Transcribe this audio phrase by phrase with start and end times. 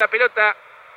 [0.00, 0.54] La pelota,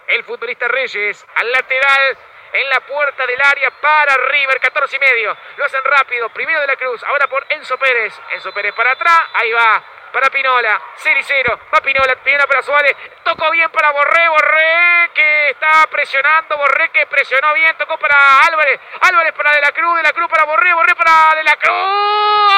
[0.10, 2.18] el futbolista Reyes, al lateral,
[2.54, 5.36] en la puerta del área para River, 14 y medio.
[5.58, 8.14] Lo hacen rápido, primero de la Cruz, ahora por Enzo Pérez.
[8.30, 9.82] Enzo Pérez para atrás, ahí va.
[10.14, 11.60] Para Pinola, 0 y 0.
[11.74, 12.96] Va Pinola, Pinola para Suárez.
[13.24, 16.58] Tocó bien para Borré, Borré que está presionando.
[16.58, 17.76] Borré que presionó bien.
[17.78, 18.80] Tocó para Álvarez.
[19.02, 22.52] Álvarez para De la Cruz, De la Cruz para Borré, Borré para De la Cruz.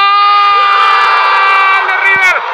[1.87, 2.53] de River!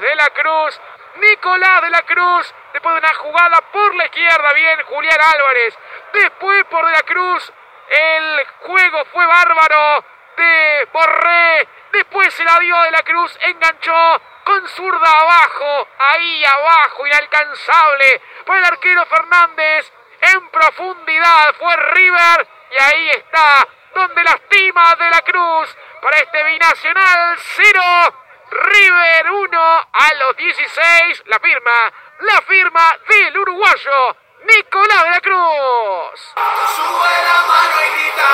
[0.00, 0.80] de la Cruz.
[1.20, 2.54] Nicolás de la Cruz.
[2.72, 4.52] Después de una jugada por la izquierda.
[4.52, 5.78] Bien, Julián Álvarez.
[6.12, 7.52] Después por de la Cruz.
[7.88, 10.04] El juego fue bárbaro
[10.36, 11.68] de Borré.
[11.92, 13.36] Después se la dio de la Cruz.
[13.42, 15.88] Enganchó con zurda abajo.
[15.98, 18.22] Ahí abajo, inalcanzable.
[18.44, 19.92] Por el arquero Fernández.
[20.20, 22.48] En profundidad fue River.
[22.70, 23.66] Y ahí está.
[23.94, 25.76] Donde lastima de la Cruz.
[26.00, 28.25] Para este binacional 0.
[28.50, 29.60] River 1
[29.92, 31.22] a los 16.
[31.26, 36.34] La firma, la firma del uruguayo Nicolás de la Cruz.
[36.76, 38.28] Sube la mano y grita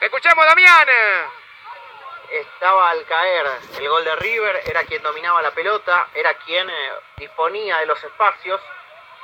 [0.00, 0.88] Escuchamos, Damián.
[2.30, 3.46] Estaba al caer
[3.78, 8.02] el gol de River, era quien dominaba la pelota, era quien eh, disponía de los
[8.04, 8.60] espacios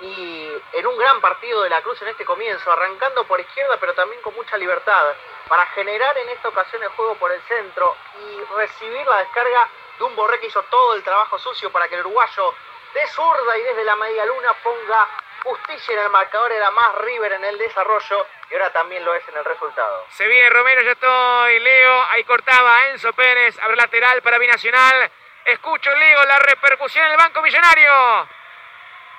[0.04, 3.94] y en un gran partido de la Cruz en este comienzo, arrancando por izquierda pero
[3.94, 5.14] también con mucha libertad
[5.48, 10.04] para generar en esta ocasión el juego por el centro y recibir la descarga de
[10.04, 12.54] un Borré que hizo todo el trabajo sucio para que el uruguayo
[12.92, 15.08] de zurda y desde la media luna ponga
[15.42, 19.26] justicia en el marcador, era más River en el desarrollo y ahora también lo es
[19.28, 20.06] en el resultado.
[20.10, 25.10] Se viene Romero, ya estoy, Leo, ahí cortaba Enzo Pérez, abre lateral para Binacional.
[25.44, 28.26] Escucho, Leo, la repercusión en el Banco Millonario.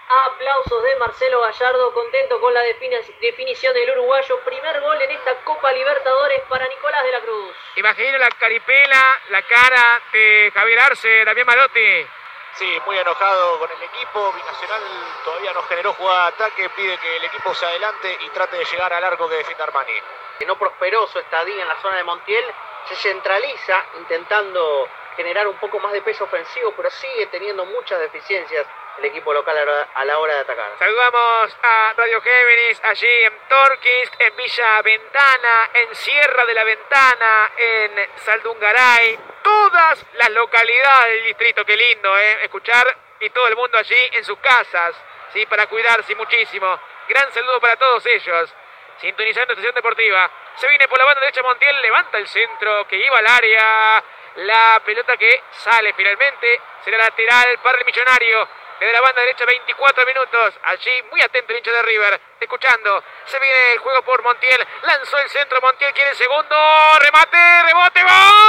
[0.07, 4.39] Aplausos de Marcelo Gallardo, contento con la definición del uruguayo.
[4.45, 7.55] Primer gol en esta Copa Libertadores para Nicolás de la Cruz.
[7.75, 12.07] Imagino la caripela, la cara de Javier Arce, Damián Marotti.
[12.53, 14.31] Sí, muy enojado con el equipo.
[14.31, 14.81] Binacional
[15.23, 16.69] todavía no generó jugada de ataque.
[16.69, 19.99] Pide que el equipo se adelante y trate de llegar al arco que defiende Armani.
[20.37, 22.45] Que no prosperó su estadía en la zona de Montiel.
[22.87, 28.65] Se centraliza intentando generar un poco más de peso ofensivo, pero sigue teniendo muchas deficiencias
[28.97, 30.71] el equipo local a la hora de atacar.
[30.79, 37.51] Saludamos a Radio Géminis allí en Torquist, en Villa Ventana, en Sierra de la Ventana,
[37.57, 42.45] en Saldungaray, todas las localidades del distrito, qué lindo, ¿eh?
[42.45, 44.95] Escuchar y todo el mundo allí en sus casas,
[45.33, 45.45] ¿sí?
[45.45, 46.79] Para cuidarse muchísimo.
[47.07, 48.53] Gran saludo para todos ellos.
[48.97, 50.31] Sintonizando estación deportiva.
[50.55, 54.03] Se viene por la banda derecha Montiel, levanta el centro que iba al área.
[54.35, 58.47] La pelota que sale finalmente será lateral para el millonario.
[58.79, 60.53] Desde la banda derecha, 24 minutos.
[60.63, 62.21] Allí, muy atento el hincha de River.
[62.41, 63.03] Escuchando.
[63.25, 64.67] Se viene el juego por Montiel.
[64.81, 65.61] Lanzó el centro.
[65.61, 66.55] Montiel quiere el segundo.
[66.99, 68.03] Remate, rebote.
[68.03, 68.44] ¡Gol!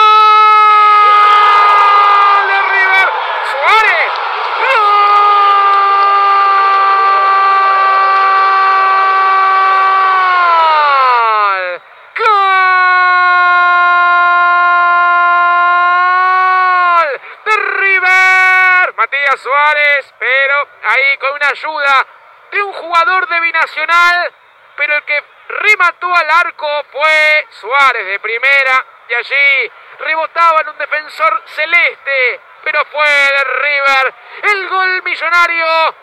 [19.46, 22.06] Suárez, pero ahí con una ayuda
[22.50, 24.34] de un jugador de Binacional,
[24.76, 30.78] pero el que remató al arco fue Suárez de primera y allí rebotaba en un
[30.78, 35.94] defensor celeste, pero fue de River el gol millonario.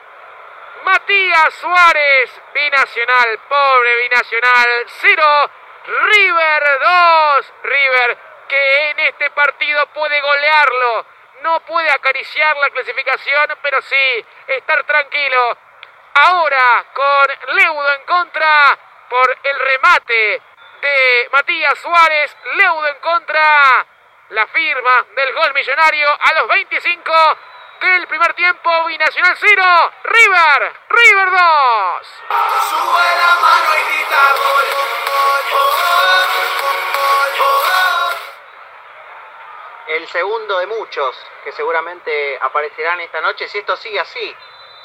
[0.85, 5.51] Matías Suárez, Binacional, pobre Binacional, 0,
[5.85, 8.17] River 2, River
[8.47, 11.12] que en este partido puede golearlo
[11.43, 15.57] no puede acariciar la clasificación, pero sí estar tranquilo.
[16.15, 20.41] Ahora con Leudo en contra por el remate
[20.81, 22.35] de Matías Suárez.
[22.55, 23.85] Leudo en contra.
[24.29, 27.13] La firma del gol millonario a los 25
[27.81, 28.85] del primer tiempo.
[28.85, 29.91] Binacional 0.
[30.03, 30.73] River.
[30.89, 32.07] River 2.
[32.69, 33.73] Sube la mano
[39.87, 44.35] el segundo de muchos que seguramente aparecerán esta noche si esto sigue así.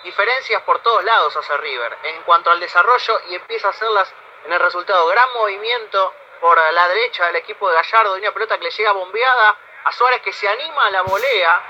[0.02, 4.12] Diferencias por todos lados hacia River en cuanto al desarrollo y empieza a hacerlas
[4.44, 5.06] en el resultado.
[5.08, 8.92] Gran movimiento por la derecha del equipo de Gallardo de una pelota que le llega
[8.92, 11.62] bombeada a Suárez que se anima a la volea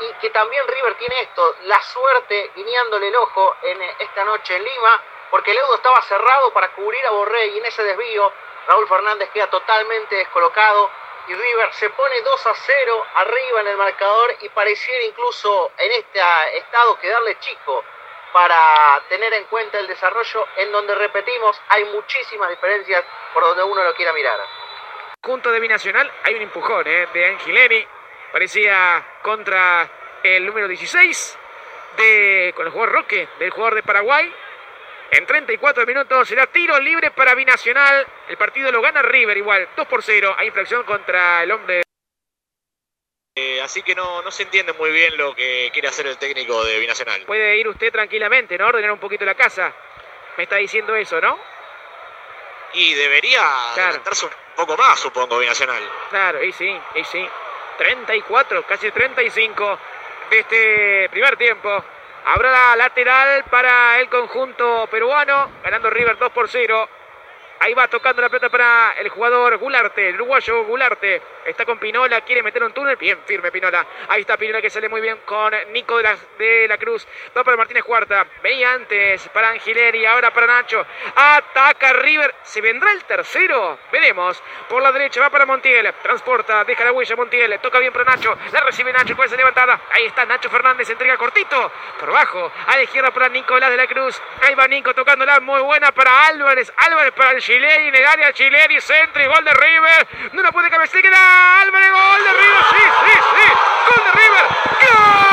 [0.00, 4.64] y que también River tiene esto, la suerte guiñándole el ojo en esta noche en
[4.64, 8.32] Lima porque el Eudo estaba cerrado para cubrir a Borré y en ese desvío
[8.66, 10.90] Raúl Fernández queda totalmente descolocado
[11.26, 15.92] y River se pone 2 a 0 arriba en el marcador y pareciera incluso en
[15.92, 16.20] este
[16.58, 17.84] estado quedarle chico
[18.32, 23.84] para tener en cuenta el desarrollo en donde repetimos hay muchísimas diferencias por donde uno
[23.84, 24.38] lo quiera mirar.
[25.22, 27.08] Junto de Binacional hay un empujón ¿eh?
[27.12, 27.86] de Angileri,
[28.32, 29.88] parecía contra
[30.22, 31.38] el número 16
[31.96, 34.34] de, con el jugador Roque, del jugador de Paraguay.
[35.10, 38.06] En 34 minutos será tiro libre para Binacional.
[38.28, 40.34] El partido lo gana River igual, 2 por 0.
[40.36, 41.82] Hay infracción contra el hombre.
[43.36, 46.64] Eh, así que no, no se entiende muy bien lo que quiere hacer el técnico
[46.64, 47.22] de Binacional.
[47.22, 48.66] Puede ir usted tranquilamente, ¿no?
[48.66, 49.72] Ordenar un poquito la casa.
[50.36, 51.38] Me está diciendo eso, ¿no?
[52.74, 53.40] Y debería
[53.74, 54.00] claro.
[54.22, 55.82] un poco más, supongo, Binacional.
[56.10, 57.28] Claro, y sí, y sí.
[57.78, 59.78] 34, casi 35
[60.30, 61.84] de este primer tiempo.
[62.26, 66.88] Habrá lateral para el conjunto peruano, ganando River 2 por 0.
[67.64, 71.22] Ahí va tocando la pelota para el jugador Gularte, el uruguayo Gularte.
[71.46, 72.96] Está con Pinola, quiere meter un túnel.
[72.96, 73.86] Bien firme Pinola.
[74.08, 77.08] Ahí está Pinola que sale muy bien con Nico de la, de la Cruz.
[77.34, 78.26] Va para Martínez Cuarta.
[78.42, 80.84] Veía antes para Angileri, ahora para Nacho.
[81.16, 82.34] Ataca River.
[82.42, 83.78] ¿Se vendrá el tercero?
[83.90, 84.42] Veremos.
[84.68, 85.90] Por la derecha va para Montiel.
[86.02, 87.58] Transporta, deja la huella Montiel.
[87.60, 88.36] Toca bien para Nacho.
[88.52, 89.80] La recibe Nacho con esa levantada.
[89.90, 90.90] Ahí está Nacho Fernández.
[90.90, 91.72] Entrega cortito.
[91.98, 92.52] Por abajo.
[92.66, 94.20] A la izquierda para Nicolás de la Cruz.
[94.42, 95.40] Ahí va Nico tocándola.
[95.40, 96.70] Muy buena para Álvarez.
[96.76, 100.32] Álvarez para el Chileri área Chileri, centro y gol de River.
[100.32, 102.64] No la puede cabecear, queda Álvarez, gol de River.
[102.70, 103.46] Sí, sí, sí.
[103.94, 104.44] Gol de River.
[104.80, 105.24] ¡Gol!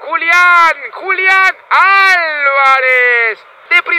[0.00, 3.51] Julián, Julián Álvarez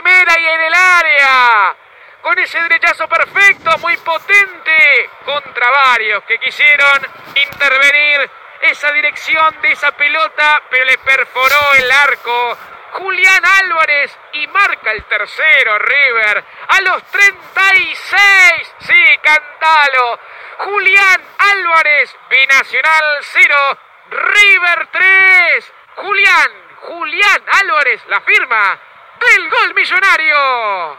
[0.06, 1.76] y en el área.
[2.22, 8.30] Con ese derechazo perfecto, muy potente, contra varios que quisieron intervenir
[8.62, 12.58] esa dirección de esa pelota, pero le perforó el arco.
[12.94, 18.76] Julián Álvarez y marca el tercero River a los 36.
[18.80, 20.20] Sí, cantalo.
[20.60, 23.78] Julián Álvarez, Binacional 0,
[24.12, 25.74] River 3.
[25.96, 26.52] Julián,
[26.82, 28.80] Julián Álvarez, la firma
[29.36, 30.98] el gol millonario.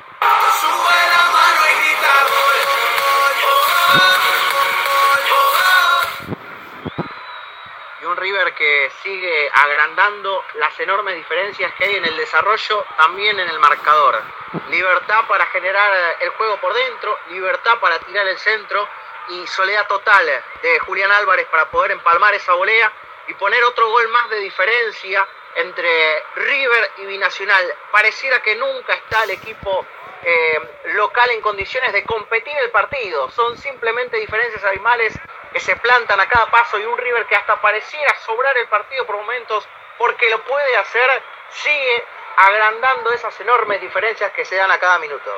[8.01, 13.39] Y un River que sigue agrandando las enormes diferencias que hay en el desarrollo, también
[13.39, 14.23] en el marcador.
[14.71, 18.89] Libertad para generar el juego por dentro, libertad para tirar el centro
[19.29, 20.27] y soledad total
[20.63, 22.93] de Julián Álvarez para poder empalmar esa volea
[23.27, 27.75] y poner otro gol más de diferencia entre River y Binacional.
[27.93, 29.87] Pareciera que nunca está el equipo
[30.23, 30.61] eh,
[30.95, 33.31] local en condiciones de competir el partido.
[33.31, 35.19] Son simplemente diferencias abismales
[35.53, 39.07] que se plantan a cada paso y un River que hasta pareciera sobrar el partido
[39.07, 39.69] por momentos
[39.99, 42.05] porque lo puede hacer, sigue
[42.37, 45.31] agrandando esas enormes diferencias que se dan a cada minuto.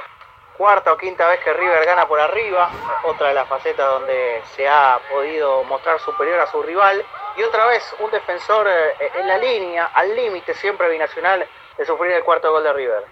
[0.56, 2.70] Cuarta o quinta vez que River gana por arriba,
[3.02, 7.04] otra de las facetas donde se ha podido mostrar superior a su rival
[7.36, 11.46] y otra vez un defensor eh, en la línea, al límite siempre binacional
[11.76, 13.04] de sufrir el cuarto gol de River.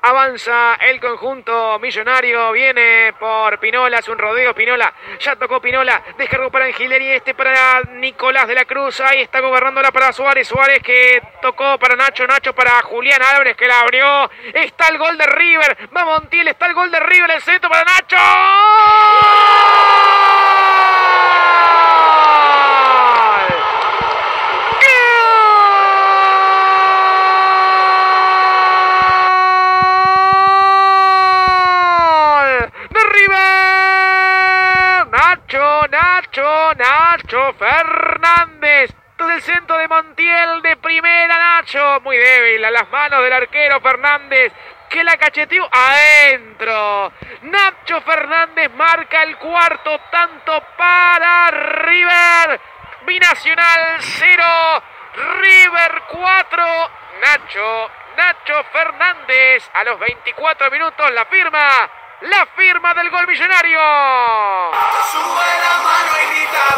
[0.00, 6.52] Avanza el conjunto millonario, viene por Pinola, hace un rodeo, Pinola, ya tocó Pinola, descargó
[6.52, 11.20] para Angileri, este para Nicolás de la Cruz, ahí está gobernándola para Suárez, Suárez que
[11.42, 15.90] tocó para Nacho, Nacho para Julián Álvarez que la abrió, está el gol de River,
[15.94, 18.16] va Montiel, está el gol de River, el centro para Nacho.
[36.74, 38.92] Nacho Fernández.
[39.16, 42.00] Todo el centro de Montiel de primera, Nacho.
[42.02, 44.52] Muy débil a las manos del arquero Fernández.
[44.88, 47.12] Que la cacheteó adentro.
[47.42, 52.60] Nacho Fernández marca el cuarto tanto para River.
[53.06, 54.44] Binacional 0.
[55.14, 56.90] River 4.
[57.20, 63.78] Nacho, Nacho Fernández a los 24 minutos la firma la firma del gol millonario.
[65.10, 66.76] Sube la mano y grita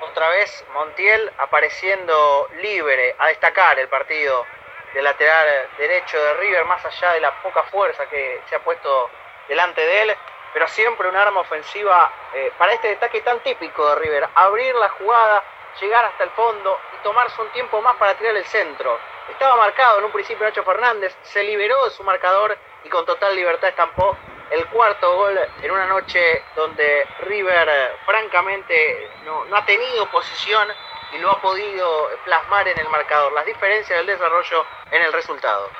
[0.00, 4.44] Otra vez Montiel apareciendo libre a destacar el partido
[4.92, 9.10] del lateral derecho de River, más allá de la poca fuerza que se ha puesto
[9.48, 10.16] delante de él,
[10.52, 14.88] pero siempre un arma ofensiva eh, para este destaque tan típico de River, abrir la
[14.90, 15.42] jugada,
[15.80, 19.98] llegar hasta el fondo y tomarse un tiempo más para tirar el centro Estaba marcado
[19.98, 24.16] en un principio Nacho Fernández, se liberó de su marcador y con total libertad estampó
[24.50, 30.68] el cuarto gol en una noche donde River eh, francamente no, no ha tenido posición
[31.12, 33.32] y lo ha podido plasmar en el marcador.
[33.32, 35.70] Las diferencias del desarrollo en el resultado.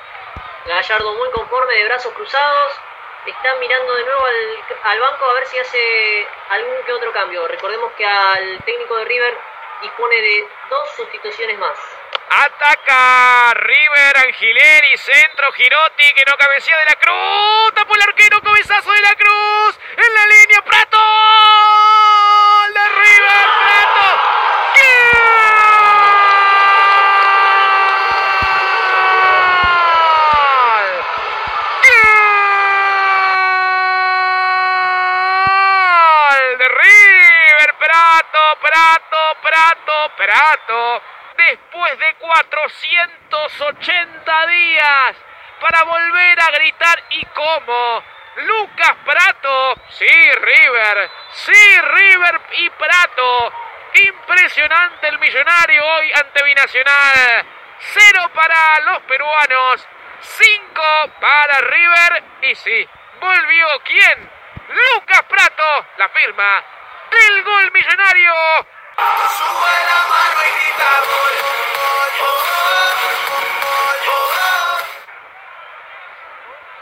[0.66, 2.72] Gallardo muy conforme de brazos cruzados.
[3.26, 7.46] Está mirando de nuevo al, al, banco a ver si hace algún que otro cambio.
[7.48, 9.38] Recordemos que al técnico de River
[9.82, 11.78] dispone de dos sustituciones más.
[12.36, 17.72] Ataca River, Angileri, centro, Girotti, que no cabecea de la cruz.
[17.74, 19.78] Tapó el arquero, cabezazo de la cruz.
[19.96, 20.98] En la línea, Prato.
[22.74, 24.20] De River, Prato.
[36.58, 41.02] de River, Prato, Prato, Prato, Prato
[41.50, 45.16] después de 480 días
[45.60, 48.02] para volver a gritar y cómo.
[48.36, 53.52] Lucas Prato, sí River, sí River y Prato.
[53.94, 57.46] Impresionante el millonario hoy ante Binacional.
[57.78, 59.86] Cero para los peruanos,
[60.20, 62.88] cinco para River y sí,
[63.20, 64.30] volvió quién?
[64.68, 66.64] Lucas Prato, la firma
[67.10, 68.32] del gol millonario
[68.96, 71.34] y grita gol,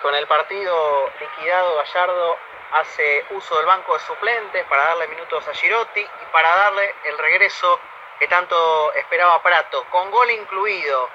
[0.02, 2.36] Con el partido liquidado, Gallardo
[2.72, 7.16] hace uso del banco de suplentes para darle minutos a Girotti y para darle el
[7.18, 7.78] regreso
[8.18, 11.08] que tanto esperaba Prato, con gol incluido.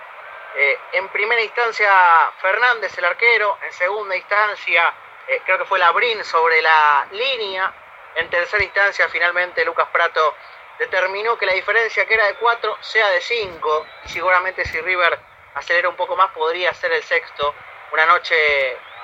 [0.56, 1.92] Eh, en primera instancia
[2.40, 4.94] Fernández, el arquero, en segunda instancia
[5.28, 7.74] eh, creo que fue Labrín sobre la línea,
[8.16, 10.34] en tercera instancia finalmente Lucas Prato
[10.80, 15.20] determinó que la diferencia que era de 4 sea de 5 y seguramente si River
[15.56, 17.54] acelera un poco más podría ser el sexto.
[17.92, 18.36] Una noche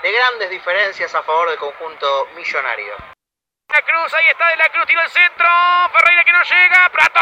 [0.01, 2.95] de grandes diferencias a favor del conjunto millonario.
[3.69, 5.47] La Cruz, ahí está de la Cruz, tiro el centro,
[5.93, 7.21] Ferreira que no llega, Prato.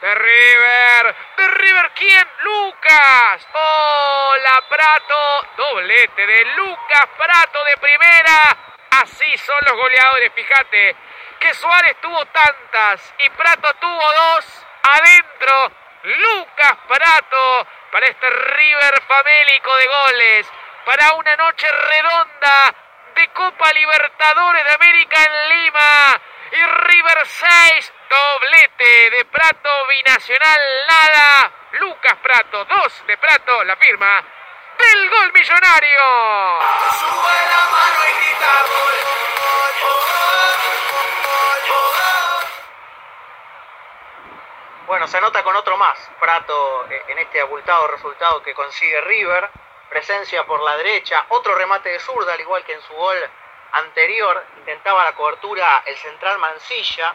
[0.00, 2.28] de River, de River, ¿quién?
[2.42, 8.56] Lucas, hola Prato, doblete de Lucas Prato de primera,
[8.90, 10.96] así son los goleadores, fíjate,
[11.40, 19.76] que Suárez tuvo tantas y Prato tuvo dos adentro, Lucas Prato para este River famélico
[19.76, 20.52] de goles,
[20.84, 22.74] para una noche redonda
[23.14, 26.20] de Copa Libertadores de América en Lima.
[26.50, 31.52] Y River 6, doblete de Prato, binacional nada.
[31.72, 34.24] Lucas Prato, 2 de Prato, la firma
[34.92, 36.00] del gol millonario.
[37.70, 38.32] Mano y
[38.72, 38.94] gol.
[44.86, 49.50] Bueno, se anota con otro más, Prato, eh, en este abultado resultado que consigue River.
[49.90, 53.16] Presencia por la derecha, otro remate de zurda, al igual que en su gol
[53.72, 57.14] anterior intentaba la cobertura el central Mancilla,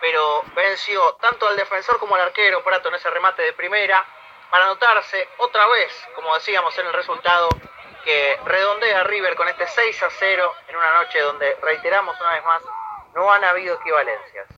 [0.00, 4.04] pero venció tanto al defensor como al arquero Prato en ese remate de primera
[4.52, 7.48] para anotarse otra vez, como decíamos en el resultado,
[8.04, 12.44] que redondea River con este 6 a 0 en una noche donde, reiteramos una vez
[12.44, 12.62] más,
[13.14, 14.46] no han habido equivalencias.